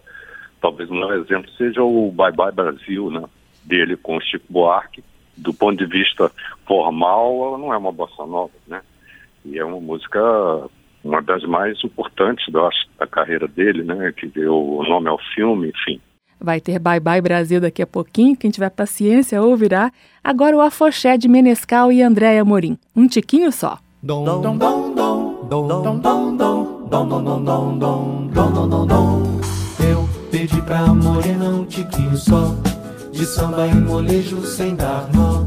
Talvez 0.62 0.90
um 0.90 1.14
exemplo 1.14 1.50
seja 1.52 1.82
o 1.82 2.12
Bye 2.12 2.34
Bye 2.34 2.52
Brasil, 2.52 3.10
né? 3.10 3.24
Dele 3.64 3.96
com 3.96 4.18
o 4.18 4.22
Chico 4.22 4.46
Buarque. 4.50 5.04
Do 5.38 5.54
ponto 5.54 5.78
de 5.78 5.86
vista 5.86 6.30
formal, 6.68 7.48
ela 7.48 7.58
não 7.58 7.74
é 7.74 7.78
uma 7.78 7.94
bossa 7.94 8.26
nova, 8.26 8.52
né? 8.68 8.82
E 9.46 9.58
é 9.58 9.66
uma 9.66 9.80
música 9.80 10.20
uma 11.04 11.22
das 11.22 11.44
mais 11.44 11.82
importantes, 11.84 12.46
eu 12.54 12.66
acho, 12.68 12.88
da 13.00 13.08
carreira 13.08 13.48
dele, 13.48 13.84
né? 13.84 14.12
Que 14.16 14.28
deu 14.28 14.54
o 14.54 14.84
nome 14.84 15.08
ao 15.08 15.18
filme, 15.34 15.70
enfim. 15.70 16.00
Vai 16.42 16.62
ter 16.62 16.80
Bye 16.80 17.00
Bye 17.00 17.22
Brasil 17.22 17.60
daqui 17.60 17.82
a 17.82 17.88
pouquinho, 17.88 18.36
quem 18.36 18.50
tiver 18.50 18.70
paciência 18.70 19.42
ouvirá. 19.42 19.92
Agora 20.24 20.56
o 20.56 20.62
afoxé 20.62 21.18
de 21.18 21.28
Menescal 21.28 21.92
e 21.92 22.02
Andréia 22.02 22.46
Morim. 22.46 22.78
Um 22.96 23.08
tiquinho 23.08 23.52
só. 23.52 23.78
Dom, 24.02 24.24
dom, 24.24 24.42
dom, 24.42 24.58
dom, 24.58 25.48
dom, 25.50 25.68
dom, 25.68 25.82
dom, 25.82 26.00
dom, 26.00 26.38
dom, 26.38 27.08
dom, 27.10 27.44
dom, 27.44 27.44
dom, 27.44 27.78
dom, 27.78 28.52
dom, 28.54 28.70
dom, 28.70 28.88
dom. 28.88 29.24
Eu 29.86 30.10
pedi 30.32 30.62
pra 30.62 30.88
morena 30.88 31.50
um 31.50 31.66
tiquinho 31.66 32.16
só, 32.16 32.56
de 33.12 33.26
samba 33.26 33.68
e 33.68 33.76
molejo 33.76 34.42
sem 34.42 34.76
dar 34.76 35.10
nó, 35.14 35.46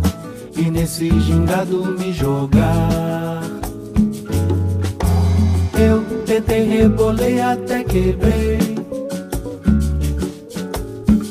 e 0.54 0.70
nesse 0.70 1.08
gingado 1.20 1.86
me 1.98 2.12
jogar. 2.12 3.61
Eu 5.84 6.04
tentei, 6.24 6.62
rebolei 6.64 7.40
até 7.40 7.82
quebrei. 7.82 8.58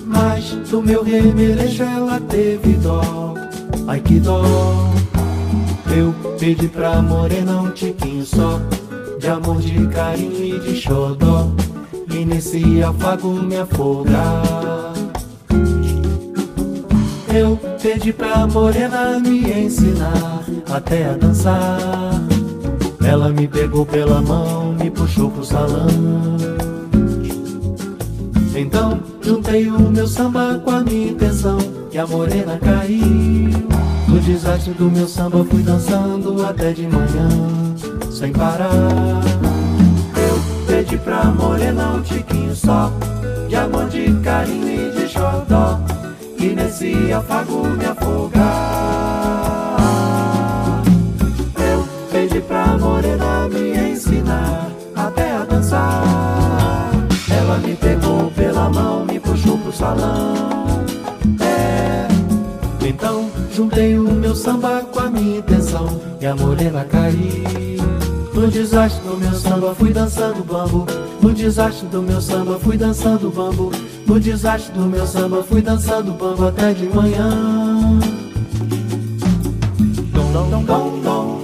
Mas 0.05 0.51
do 0.69 0.81
meu 0.81 1.03
remeleixo 1.03 1.83
ela 1.83 2.19
teve 2.19 2.73
dó. 2.73 3.33
Ai 3.87 4.01
que 4.01 4.19
dó. 4.19 4.41
Eu 5.95 6.13
pedi 6.37 6.67
pra 6.67 7.01
morena 7.01 7.61
um 7.61 7.71
tiquinho 7.71 8.25
só. 8.25 8.59
De 9.19 9.27
amor, 9.27 9.61
de 9.61 9.87
carinho 9.87 10.43
e 10.43 10.59
de 10.59 10.75
xodó. 10.75 11.47
E 12.13 12.25
nesse 12.25 12.83
afago 12.83 13.29
me 13.29 13.57
afogar. 13.57 14.93
Eu 17.33 17.57
pedi 17.81 18.11
pra 18.11 18.45
morena 18.47 19.17
me 19.19 19.49
ensinar 19.49 20.43
até 20.69 21.05
a 21.05 21.13
dançar. 21.13 22.10
Ela 23.11 23.27
me 23.27 23.45
pegou 23.45 23.85
pela 23.85 24.21
mão, 24.21 24.71
me 24.71 24.89
puxou 24.89 25.29
pro 25.29 25.43
salão. 25.43 25.85
Então 28.55 29.01
juntei 29.21 29.67
o 29.67 29.81
meu 29.81 30.07
samba 30.07 30.61
com 30.63 30.71
a 30.71 30.79
minha 30.79 31.11
intenção 31.11 31.57
e 31.91 31.97
a 31.97 32.07
morena 32.07 32.57
caiu. 32.57 33.51
No 34.07 34.17
desastre 34.17 34.73
do 34.75 34.89
meu 34.89 35.09
samba 35.09 35.43
fui 35.43 35.61
dançando 35.61 36.45
até 36.45 36.71
de 36.71 36.87
manhã, 36.87 37.27
sem 38.09 38.31
parar. 38.31 38.71
Eu 40.15 40.65
pedi 40.65 40.97
pra 40.97 41.25
morena 41.25 41.95
um 41.95 42.01
tiquinho 42.01 42.55
só, 42.55 42.89
de 43.49 43.55
amor, 43.57 43.89
de 43.89 44.09
carinho 44.21 44.87
e 44.87 44.91
de 44.91 45.09
xodó. 45.09 45.81
E 46.39 46.55
nesse 46.55 47.11
afago 47.11 47.67
me 47.71 47.83
afogar. 47.83 48.80
Pra 52.47 52.77
morena 52.77 53.47
me 53.49 53.91
ensinar 53.91 54.71
até 54.95 55.31
a 55.35 55.45
dançar. 55.45 56.91
Ela 57.29 57.57
me 57.57 57.75
pegou 57.75 58.31
pela 58.31 58.69
mão, 58.69 59.05
me 59.05 59.19
puxou 59.19 59.57
pro 59.57 59.71
salão. 59.71 60.33
É, 61.39 62.07
então 62.85 63.29
juntei 63.53 63.97
o 63.97 64.11
meu 64.11 64.35
samba 64.35 64.81
com 64.91 64.99
a 64.99 65.09
minha 65.09 65.39
intenção 65.39 66.01
e 66.19 66.25
a 66.25 66.35
morena 66.35 66.85
caiu. 66.85 67.81
No 68.33 68.47
desastre 68.47 69.07
do 69.07 69.17
meu 69.17 69.33
samba 69.33 69.75
fui 69.75 69.91
dançando 69.91 70.43
bambu. 70.43 70.85
No 71.21 71.33
desastre 71.33 71.87
do 71.87 72.01
meu 72.01 72.19
samba 72.19 72.57
fui 72.59 72.77
dançando 72.77 73.29
bambu. 73.29 73.71
No 74.07 74.19
desastre 74.19 74.73
do 74.73 74.85
meu 74.87 75.05
samba 75.05 75.43
fui 75.43 75.61
dançando 75.61 76.11
bambu 76.13 76.47
até 76.47 76.73
de 76.73 76.87
manhã. 76.87 77.99
Dom, 80.13 80.31
dom, 80.31 80.63
dom, 80.63 80.99
dom. 81.01 81.40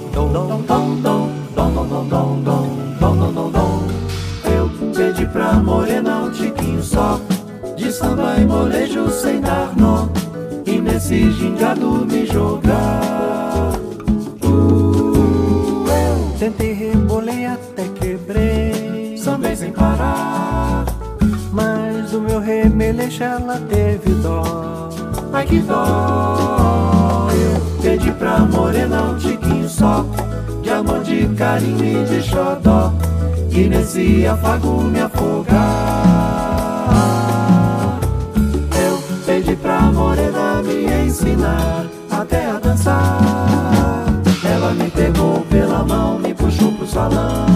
Eu 4.44 4.68
pedi 4.94 5.26
pra 5.26 5.54
morena 5.54 6.24
um 6.24 6.30
tiquinho 6.30 6.82
só 6.82 7.20
De 7.76 7.92
samba 7.92 8.36
e 8.38 8.44
molejo 8.44 9.08
sem 9.10 9.40
dar 9.40 9.74
nó 9.76 10.08
E 10.66 10.80
nesse 10.80 11.30
gingado 11.32 12.06
me 12.06 12.26
jogar. 12.26 13.72
Uh, 14.42 15.84
Eu 15.88 16.38
tentei, 16.38 16.72
rebolei 16.72 17.46
até 17.46 17.84
quebrei 17.88 19.16
Sambei 19.16 19.54
sem 19.54 19.72
parar. 19.72 20.84
Mas 21.52 22.12
o 22.12 22.20
meu 22.20 22.40
remeleixo 22.40 23.22
ela 23.22 23.60
teve 23.68 24.10
dó. 24.22 24.88
Ai 25.32 25.44
que 25.44 25.58
dó. 25.60 27.28
Eu 27.30 27.82
pedi 27.82 28.10
pra 28.12 28.38
morena 28.40 29.02
um 29.02 29.16
tiquinho 29.16 29.68
só 29.68 30.04
De 30.68 30.74
amor, 30.74 31.02
de 31.02 31.26
carinho 31.28 31.82
e 31.82 32.04
de 32.04 32.22
xodó. 32.22 32.92
E 33.50 33.70
nesse 33.70 34.26
afago 34.26 34.82
me 34.82 35.00
afogar. 35.00 35.56
Eu 38.78 38.98
pedi 39.24 39.56
pra 39.56 39.80
morena 39.80 40.62
me 40.62 41.06
ensinar 41.06 41.86
Até 42.10 42.50
a 42.50 42.58
dançar. 42.58 43.18
Ela 44.44 44.72
me 44.74 44.90
pegou 44.90 45.40
pela 45.48 45.82
mão, 45.84 46.18
me 46.18 46.34
puxou 46.34 46.70
pro 46.72 46.86
salão 46.86 47.46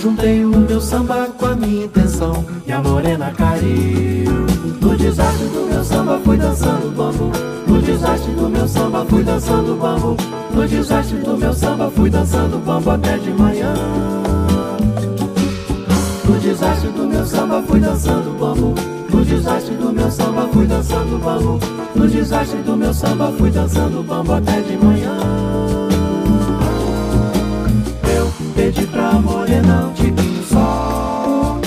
juntei 0.00 0.44
o 0.44 0.48
meu 0.48 0.80
samba 0.80 1.28
com 1.38 1.46
a 1.46 1.54
minha 1.54 1.84
intenção 1.84 2.44
E 2.66 2.72
a 2.72 2.80
morena 2.80 3.32
caiu. 3.36 4.46
No 4.80 4.96
desastre 4.96 5.46
do 5.48 5.68
meu 5.70 5.84
samba 5.84 6.18
fui 6.24 6.36
dançando 6.36 6.90
bambu. 6.96 7.30
No 7.66 7.82
desastre 7.82 8.32
do 8.32 8.48
meu 8.48 8.66
samba 8.66 9.04
fui 9.04 9.22
dançando 9.22 9.76
bambu. 9.76 10.16
No 10.54 10.66
desastre 10.66 11.18
do 11.18 11.36
meu 11.36 11.52
samba 11.52 11.90
fui 11.90 12.10
dançando 12.10 12.58
bambu 12.64 12.90
até 12.90 13.18
de 13.18 13.30
manhã. 13.30 13.74
No 16.24 16.38
desastre 16.38 16.88
do 16.90 17.06
meu 17.06 17.26
samba 17.26 17.62
fui 17.62 17.80
dançando 17.80 18.38
bambu. 18.38 18.74
No 19.12 19.24
desastre 19.24 19.74
do 19.74 19.92
meu 19.92 20.10
samba 20.10 20.48
fui 20.52 20.66
dançando 20.66 21.18
bambu. 21.18 21.58
No 21.94 22.08
desastre 22.08 22.58
do 22.62 22.76
meu 22.76 22.94
samba 22.94 23.32
fui 23.36 23.50
dançando 23.50 24.02
bambu 24.02 24.32
até 24.32 24.60
de 24.60 24.76
manhã 24.76 25.39
Pedi 28.72 28.86
pra 28.86 29.10
um 29.14 29.92
tiquinho 29.94 30.44
só 30.44 31.60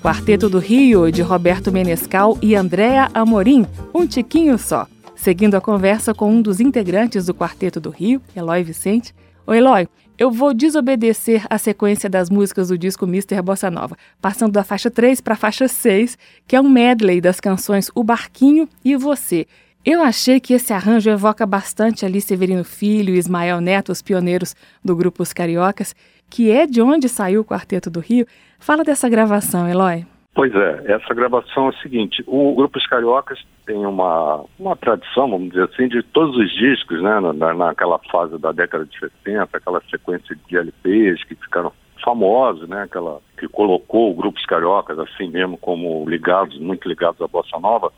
Quarteto 0.00 0.48
do 0.48 0.58
Rio, 0.58 1.12
de 1.12 1.20
Roberto 1.20 1.70
Menescal 1.70 2.38
e 2.40 2.54
Andréa 2.54 3.10
Amorim, 3.12 3.66
um 3.92 4.06
tiquinho 4.06 4.56
só. 4.56 4.86
Seguindo 5.14 5.54
a 5.54 5.60
conversa 5.60 6.14
com 6.14 6.30
um 6.30 6.40
dos 6.40 6.60
integrantes 6.60 7.26
do 7.26 7.34
Quarteto 7.34 7.78
do 7.78 7.90
Rio, 7.90 8.22
Eloy 8.34 8.62
Vicente. 8.62 9.14
Ô 9.46 9.52
Eloy, 9.52 9.86
eu 10.18 10.30
vou 10.30 10.54
desobedecer 10.54 11.46
a 11.50 11.58
sequência 11.58 12.08
das 12.08 12.30
músicas 12.30 12.68
do 12.68 12.78
disco 12.78 13.06
Mister 13.06 13.42
Bossa 13.42 13.70
Nova, 13.70 13.96
passando 14.20 14.52
da 14.52 14.64
faixa 14.64 14.90
3 14.90 15.20
para 15.20 15.34
a 15.34 15.36
faixa 15.36 15.68
6, 15.68 16.16
que 16.46 16.56
é 16.56 16.60
um 16.60 16.68
medley 16.68 17.20
das 17.20 17.40
canções 17.40 17.90
O 17.94 18.02
Barquinho 18.02 18.68
e 18.84 18.96
Você. 18.96 19.46
Eu 19.84 20.02
achei 20.02 20.40
que 20.40 20.54
esse 20.54 20.72
arranjo 20.72 21.10
evoca 21.10 21.46
bastante 21.46 22.04
ali 22.04 22.20
Severino 22.20 22.64
Filho 22.64 23.14
e 23.14 23.18
Ismael 23.18 23.60
Neto, 23.60 23.92
os 23.92 24.02
pioneiros 24.02 24.56
do 24.84 24.96
grupo 24.96 25.22
Os 25.22 25.32
Cariocas, 25.32 25.94
que 26.28 26.50
é 26.50 26.66
de 26.66 26.80
onde 26.80 27.08
saiu 27.08 27.42
o 27.42 27.44
Quarteto 27.44 27.88
do 27.88 28.00
Rio. 28.00 28.26
Fala 28.58 28.82
dessa 28.82 29.08
gravação, 29.08 29.68
Eloy. 29.68 30.06
Pois 30.36 30.54
é, 30.54 30.92
essa 30.92 31.14
gravação 31.14 31.68
é 31.68 31.70
o 31.70 31.78
seguinte, 31.78 32.22
o 32.26 32.54
Grupo 32.54 32.76
Os 32.76 32.86
Cariocas 32.86 33.42
tem 33.64 33.86
uma, 33.86 34.44
uma 34.58 34.76
tradição, 34.76 35.30
vamos 35.30 35.48
dizer 35.48 35.64
assim, 35.64 35.88
de 35.88 36.02
todos 36.02 36.36
os 36.36 36.52
discos, 36.52 37.02
né, 37.02 37.18
na, 37.20 37.54
naquela 37.54 37.98
fase 38.12 38.36
da 38.36 38.52
década 38.52 38.84
de 38.84 38.98
60, 38.98 39.56
aquela 39.56 39.80
sequência 39.90 40.36
de 40.46 40.58
LPs 40.58 41.24
que 41.24 41.36
ficaram 41.36 41.72
famosos, 42.04 42.68
né, 42.68 42.82
aquela 42.82 43.18
que 43.38 43.48
colocou 43.48 44.10
o 44.10 44.14
Grupo 44.14 44.38
Os 44.38 44.44
Cariocas 44.44 44.98
assim 44.98 45.26
mesmo 45.26 45.56
como 45.56 46.06
ligados, 46.06 46.60
muito 46.60 46.86
ligados 46.86 47.22
à 47.22 47.26
Bossa 47.26 47.58
Nova, 47.58 47.90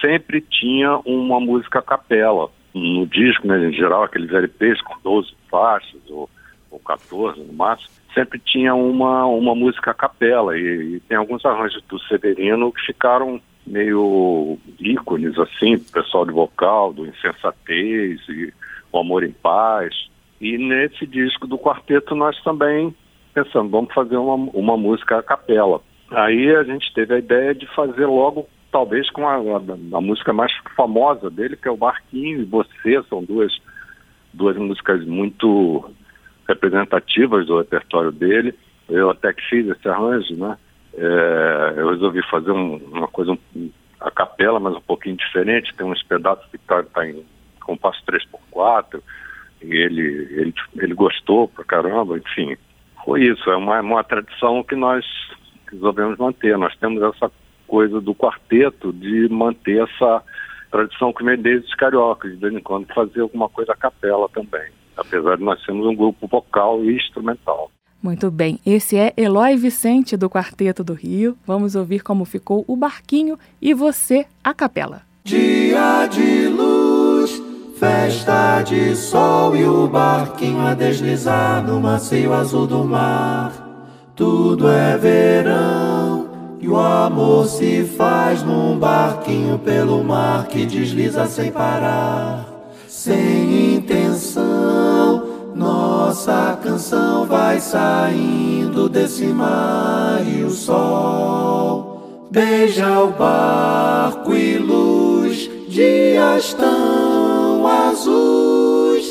sempre 0.00 0.40
tinha 0.40 0.96
uma 1.04 1.38
música 1.38 1.80
capela 1.80 2.50
no 2.74 3.06
disco, 3.06 3.46
né, 3.46 3.64
em 3.64 3.72
geral 3.72 4.02
aqueles 4.02 4.32
LPs 4.32 4.82
com 4.82 4.98
12 5.04 5.36
faixas 5.48 6.00
ou, 6.10 6.28
ou 6.68 6.80
14 6.80 7.38
no 7.44 7.52
máximo, 7.52 7.94
sempre 8.16 8.38
tinha 8.38 8.74
uma, 8.74 9.26
uma 9.26 9.54
música 9.54 9.90
a 9.90 9.94
capela 9.94 10.58
e, 10.58 10.96
e, 10.96 11.00
tem 11.00 11.18
alguns 11.18 11.44
arranjos 11.44 11.82
do 11.86 11.98
Severino 12.04 12.72
que 12.72 12.80
ficaram 12.86 13.38
meio 13.66 14.58
ícones, 14.80 15.38
assim, 15.38 15.78
pessoal 15.78 16.24
de 16.24 16.32
vocal, 16.32 16.94
do 16.94 17.06
Insensatez 17.06 18.20
e 18.28 18.54
O 18.90 18.98
Amor 18.98 19.22
em 19.22 19.32
Paz. 19.32 19.94
E 20.40 20.56
nesse 20.56 21.06
disco 21.06 21.46
do 21.46 21.58
quarteto 21.58 22.14
nós 22.14 22.40
também 22.42 22.94
pensamos, 23.34 23.70
vamos 23.70 23.92
fazer 23.92 24.16
uma, 24.16 24.34
uma 24.34 24.76
música 24.78 25.18
a 25.18 25.22
capela. 25.22 25.82
Aí 26.10 26.54
a 26.56 26.62
gente 26.62 26.92
teve 26.94 27.14
a 27.14 27.18
ideia 27.18 27.54
de 27.54 27.66
fazer 27.74 28.06
logo, 28.06 28.48
talvez 28.72 29.10
com 29.10 29.28
a, 29.28 29.34
a, 29.34 29.98
a 29.98 30.00
música 30.00 30.32
mais 30.32 30.52
famosa 30.74 31.28
dele, 31.28 31.56
que 31.56 31.68
é 31.68 31.70
o 31.70 31.76
Barquinho 31.76 32.40
e 32.40 32.44
Você, 32.44 33.02
são 33.10 33.22
duas, 33.22 33.52
duas 34.32 34.56
músicas 34.56 35.04
muito 35.04 35.84
representativas 36.48 37.46
do 37.46 37.58
repertório 37.58 38.12
dele. 38.12 38.54
Eu 38.88 39.10
até 39.10 39.32
que 39.32 39.42
fiz 39.48 39.66
esse 39.68 39.88
arranjo, 39.88 40.34
né? 40.36 40.56
É, 40.94 41.74
eu 41.76 41.90
resolvi 41.90 42.22
fazer 42.30 42.52
um, 42.52 42.76
uma 42.76 43.08
coisa, 43.08 43.32
um, 43.32 43.70
a 44.00 44.10
capela, 44.10 44.60
mas 44.60 44.74
um 44.74 44.80
pouquinho 44.80 45.16
diferente. 45.16 45.74
Tem 45.74 45.86
uns 45.86 46.02
pedaços 46.02 46.46
que 46.50 46.56
está 46.56 46.82
tá 46.82 47.06
em 47.06 47.24
compasso 47.60 48.00
3x4, 48.06 49.00
e 49.62 49.74
ele, 49.74 50.02
ele, 50.30 50.54
ele 50.76 50.94
gostou 50.94 51.48
pra 51.48 51.64
caramba, 51.64 52.16
enfim. 52.16 52.56
Foi 53.04 53.24
isso, 53.24 53.50
é 53.50 53.56
uma, 53.56 53.80
uma 53.80 54.04
tradição 54.04 54.62
que 54.62 54.76
nós 54.76 55.04
resolvemos 55.70 56.16
manter. 56.18 56.56
Nós 56.56 56.76
temos 56.76 57.02
essa 57.02 57.30
coisa 57.66 58.00
do 58.00 58.14
quarteto 58.14 58.92
de 58.92 59.28
manter 59.28 59.82
essa 59.82 60.22
tradição 60.70 61.12
que 61.12 61.24
vem 61.24 61.36
desde 61.36 61.66
os 61.66 61.74
cariocas, 61.74 62.30
de 62.32 62.36
vez 62.36 62.54
em 62.54 62.60
quando 62.60 62.86
fazer 62.94 63.20
alguma 63.20 63.48
coisa 63.48 63.72
a 63.72 63.76
capela 63.76 64.28
também 64.28 64.70
apesar 64.96 65.36
de 65.36 65.44
nós 65.44 65.62
sermos 65.64 65.86
um 65.86 65.94
grupo 65.94 66.26
vocal 66.26 66.84
e 66.84 66.96
instrumental. 66.96 67.70
Muito 68.02 68.30
bem, 68.30 68.60
esse 68.64 68.96
é 68.96 69.12
Eloy 69.16 69.56
Vicente 69.56 70.16
do 70.16 70.30
Quarteto 70.30 70.84
do 70.84 70.92
Rio. 70.92 71.36
Vamos 71.46 71.74
ouvir 71.74 72.02
como 72.02 72.24
ficou 72.24 72.64
o 72.68 72.76
barquinho 72.76 73.38
e 73.60 73.74
você 73.74 74.26
a 74.44 74.54
capela. 74.54 75.02
Dia 75.24 76.06
de 76.06 76.46
luz, 76.46 77.42
festa 77.78 78.62
de 78.62 78.94
sol 78.94 79.56
e 79.56 79.64
o 79.64 79.88
barquinho 79.88 80.64
a 80.64 80.74
deslizar 80.74 81.66
no 81.66 81.80
macio 81.80 82.32
azul 82.32 82.66
do 82.66 82.84
mar. 82.84 83.52
Tudo 84.14 84.68
é 84.68 84.96
verão 84.96 86.56
e 86.60 86.68
o 86.68 86.76
amor 86.76 87.46
se 87.46 87.84
faz 87.84 88.42
num 88.42 88.78
barquinho 88.78 89.58
pelo 89.58 90.02
mar 90.02 90.46
que 90.48 90.64
desliza 90.64 91.26
sem 91.26 91.52
parar, 91.52 92.46
sem 92.88 93.75
canção 96.76 97.24
vai 97.24 97.58
saindo 97.58 98.86
desse 98.86 99.24
mar 99.28 100.20
e 100.26 100.44
o 100.44 100.50
sol 100.50 102.26
beija 102.30 103.00
o 103.00 103.12
barco 103.12 104.34
e 104.34 104.58
luz, 104.58 105.48
dias 105.70 106.52
tão 106.52 107.66
azuis. 107.66 109.06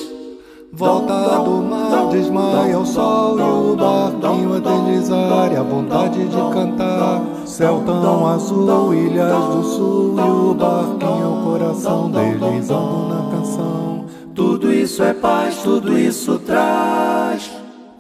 Volta 0.71 1.39
do 1.39 1.63
mar, 1.63 2.10
desmaia 2.12 2.78
o 2.78 2.86
sol 2.86 3.39
e 3.39 3.41
o 3.41 3.75
barquinho 3.75 4.58
a 4.58 4.60
deslizar 4.60 5.51
e 5.51 5.56
a 5.56 5.63
vontade 5.63 6.23
de 6.23 6.54
cantar. 6.54 7.23
Céu 7.47 7.82
tão 7.84 8.28
azul, 8.28 8.93
ilhas 8.93 9.43
do 9.43 9.63
sul 9.63 10.15
e 10.19 10.21
o 10.21 10.54
barquinho, 10.54 11.32
o 11.32 11.43
coração 11.43 12.12
deslizando 12.12 13.08
na 13.08 13.32
canção. 13.32 13.94
Tudo 14.36 14.71
isso 14.74 15.02
é 15.02 15.13
paz, 15.13 15.63
tudo 15.63 15.98
isso 15.98 16.38
traz 16.39 17.50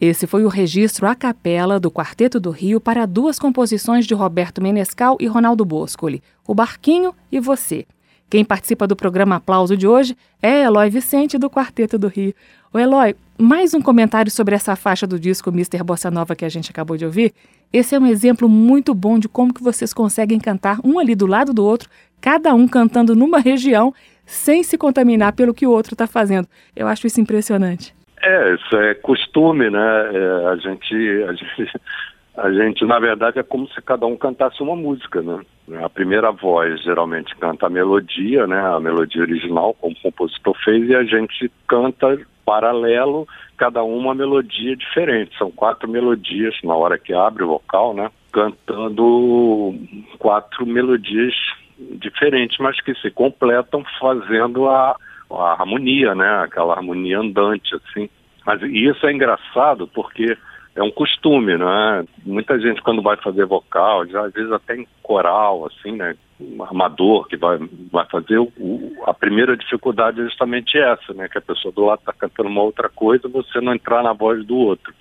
Esse 0.00 0.26
foi 0.26 0.46
o 0.46 0.48
registro 0.48 1.06
a 1.06 1.14
capela 1.14 1.78
do 1.78 1.90
Quarteto 1.90 2.40
do 2.40 2.50
Rio 2.50 2.80
para 2.80 3.04
duas 3.04 3.38
composições 3.38 4.06
de 4.06 4.14
Roberto 4.14 4.62
Menescal 4.62 5.18
e 5.20 5.26
Ronaldo 5.26 5.62
Boscoli, 5.62 6.22
O 6.48 6.54
Barquinho 6.54 7.14
e 7.30 7.38
Você. 7.38 7.84
Quem 8.30 8.42
participa 8.42 8.86
do 8.86 8.96
programa 8.96 9.36
Aplauso 9.36 9.76
de 9.76 9.86
hoje 9.86 10.16
é 10.40 10.62
Eloy 10.62 10.88
Vicente, 10.88 11.36
do 11.36 11.50
Quarteto 11.50 11.98
do 11.98 12.08
Rio. 12.08 12.32
O 12.72 12.78
Eloy, 12.78 13.14
mais 13.36 13.74
um 13.74 13.82
comentário 13.82 14.30
sobre 14.30 14.54
essa 14.54 14.74
faixa 14.74 15.06
do 15.06 15.20
disco 15.20 15.52
Mister 15.52 15.84
Bossa 15.84 16.10
Nova 16.10 16.34
que 16.34 16.46
a 16.46 16.48
gente 16.48 16.70
acabou 16.70 16.96
de 16.96 17.04
ouvir. 17.04 17.34
Esse 17.70 17.94
é 17.94 17.98
um 17.98 18.06
exemplo 18.06 18.48
muito 18.48 18.94
bom 18.94 19.18
de 19.18 19.28
como 19.28 19.52
que 19.52 19.62
vocês 19.62 19.92
conseguem 19.92 20.40
cantar 20.40 20.80
um 20.82 20.98
ali 20.98 21.14
do 21.14 21.26
lado 21.26 21.52
do 21.52 21.62
outro, 21.62 21.90
cada 22.22 22.54
um 22.54 22.66
cantando 22.66 23.14
numa 23.14 23.38
região, 23.38 23.92
sem 24.24 24.62
se 24.62 24.78
contaminar 24.78 25.34
pelo 25.34 25.52
que 25.52 25.66
o 25.66 25.70
outro 25.70 25.92
está 25.92 26.06
fazendo. 26.06 26.48
Eu 26.74 26.88
acho 26.88 27.06
isso 27.06 27.20
impressionante. 27.20 27.99
É, 28.22 28.54
isso 28.54 28.76
é 28.76 28.94
costume, 28.94 29.70
né? 29.70 29.80
É, 29.80 30.46
a, 30.48 30.56
gente, 30.56 30.94
a 31.24 31.32
gente, 31.32 31.80
a 32.36 32.52
gente, 32.52 32.84
na 32.84 32.98
verdade, 32.98 33.38
é 33.38 33.42
como 33.42 33.66
se 33.68 33.80
cada 33.80 34.06
um 34.06 34.16
cantasse 34.16 34.62
uma 34.62 34.76
música, 34.76 35.22
né? 35.22 35.40
A 35.82 35.88
primeira 35.88 36.30
voz 36.30 36.82
geralmente 36.82 37.34
canta 37.36 37.66
a 37.66 37.70
melodia, 37.70 38.46
né? 38.46 38.60
A 38.60 38.80
melodia 38.80 39.22
original, 39.22 39.74
como 39.74 39.94
o 39.94 40.02
compositor 40.02 40.56
fez, 40.62 40.88
e 40.88 40.94
a 40.94 41.04
gente 41.04 41.50
canta 41.66 42.18
paralelo, 42.44 43.26
cada 43.56 43.82
uma 43.82 44.14
melodia 44.14 44.76
diferente. 44.76 45.36
São 45.38 45.50
quatro 45.50 45.88
melodias 45.88 46.54
na 46.64 46.74
hora 46.74 46.98
que 46.98 47.14
abre 47.14 47.44
o 47.44 47.48
vocal, 47.48 47.94
né? 47.94 48.10
Cantando 48.32 49.74
quatro 50.18 50.66
melodias 50.66 51.34
diferentes, 51.78 52.58
mas 52.58 52.80
que 52.80 52.94
se 52.96 53.10
completam 53.10 53.84
fazendo 53.98 54.68
a, 54.68 54.96
a 55.30 55.52
harmonia, 55.52 56.14
né? 56.14 56.42
Aquela 56.42 56.74
harmonia 56.74 57.18
andante, 57.18 57.74
assim. 57.74 58.08
Mas 58.44 58.62
isso 58.62 59.06
é 59.06 59.12
engraçado 59.12 59.86
porque 59.88 60.36
é 60.74 60.82
um 60.82 60.90
costume, 60.90 61.56
né? 61.56 62.04
Muita 62.24 62.58
gente 62.58 62.82
quando 62.82 63.02
vai 63.02 63.16
fazer 63.16 63.44
vocal, 63.44 64.06
já 64.06 64.26
às 64.26 64.32
vezes 64.32 64.52
até 64.52 64.76
em 64.76 64.86
coral, 65.02 65.66
assim, 65.66 65.92
né? 65.92 66.14
Um 66.40 66.62
amador 66.64 67.28
que 67.28 67.36
vai, 67.36 67.58
vai 67.92 68.06
fazer, 68.06 68.38
o, 68.38 68.48
a 69.06 69.12
primeira 69.12 69.56
dificuldade 69.56 70.20
é 70.20 70.24
justamente 70.24 70.78
essa, 70.78 71.12
né? 71.12 71.28
Que 71.28 71.38
a 71.38 71.42
pessoa 71.42 71.72
do 71.72 71.84
lado 71.84 72.00
está 72.00 72.12
cantando 72.12 72.48
uma 72.48 72.62
outra 72.62 72.88
coisa, 72.88 73.28
você 73.28 73.60
não 73.60 73.74
entrar 73.74 74.02
na 74.02 74.12
voz 74.12 74.44
do 74.46 74.56
outro. 74.56 74.92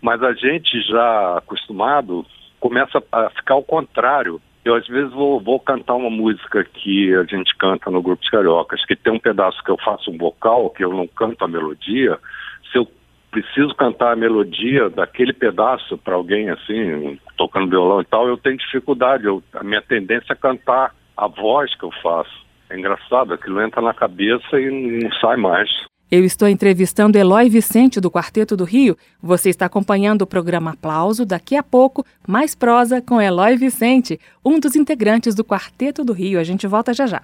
Mas 0.00 0.22
a 0.22 0.32
gente 0.32 0.80
já 0.82 1.38
acostumado 1.38 2.24
começa 2.58 3.02
a 3.12 3.30
ficar 3.30 3.54
ao 3.54 3.62
contrário. 3.62 4.40
Eu 4.64 4.74
às 4.74 4.86
vezes 4.86 5.12
vou, 5.12 5.40
vou 5.40 5.58
cantar 5.58 5.94
uma 5.94 6.10
música 6.10 6.64
que 6.64 7.14
a 7.14 7.24
gente 7.24 7.56
canta 7.56 7.90
no 7.90 8.02
Grupo 8.02 8.22
Cariocas, 8.30 8.84
que 8.84 8.94
tem 8.94 9.12
um 9.12 9.18
pedaço 9.18 9.62
que 9.64 9.70
eu 9.70 9.78
faço 9.78 10.10
um 10.10 10.18
vocal, 10.18 10.70
que 10.70 10.84
eu 10.84 10.92
não 10.92 11.06
canto 11.06 11.44
a 11.44 11.48
melodia. 11.48 12.18
Se 12.70 12.78
eu 12.78 12.86
preciso 13.30 13.74
cantar 13.74 14.12
a 14.12 14.16
melodia 14.16 14.90
daquele 14.90 15.32
pedaço 15.32 15.96
para 15.96 16.14
alguém 16.14 16.50
assim, 16.50 17.18
tocando 17.36 17.70
violão 17.70 18.00
e 18.00 18.04
tal, 18.04 18.28
eu 18.28 18.36
tenho 18.36 18.58
dificuldade. 18.58 19.24
Eu, 19.24 19.42
a 19.54 19.64
minha 19.64 19.80
tendência 19.80 20.32
é 20.32 20.36
cantar 20.36 20.94
a 21.16 21.26
voz 21.26 21.74
que 21.74 21.84
eu 21.84 21.92
faço. 22.02 22.44
É 22.68 22.78
engraçado, 22.78 23.32
aquilo 23.32 23.62
entra 23.62 23.80
na 23.80 23.94
cabeça 23.94 24.60
e 24.60 25.02
não 25.02 25.12
sai 25.14 25.36
mais. 25.36 25.70
Eu 26.10 26.24
estou 26.24 26.48
entrevistando 26.48 27.16
Eloy 27.16 27.48
Vicente, 27.48 28.00
do 28.00 28.10
Quarteto 28.10 28.56
do 28.56 28.64
Rio. 28.64 28.98
Você 29.22 29.48
está 29.48 29.66
acompanhando 29.66 30.22
o 30.22 30.26
programa 30.26 30.72
Aplauso. 30.72 31.24
Daqui 31.24 31.54
a 31.54 31.62
pouco, 31.62 32.04
mais 32.26 32.52
prosa 32.52 33.00
com 33.00 33.20
Eloy 33.20 33.56
Vicente, 33.56 34.18
um 34.44 34.58
dos 34.58 34.74
integrantes 34.74 35.36
do 35.36 35.44
Quarteto 35.44 36.02
do 36.02 36.12
Rio. 36.12 36.40
A 36.40 36.44
gente 36.44 36.66
volta 36.66 36.92
já 36.92 37.06
já. 37.06 37.22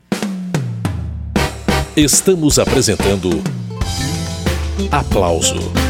Estamos 1.96 2.60
apresentando 2.60 3.30
Aplauso 4.92 5.85